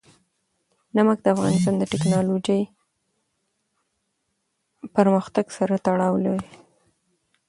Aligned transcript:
نمک 0.95 1.17
د 1.21 1.25
افغانستان 1.35 1.73
د 1.79 1.83
تکنالوژۍ 1.93 2.61
پرمختګ 4.95 5.45
سره 5.57 5.75
تړاو 5.85 6.15
لري. 6.25 6.49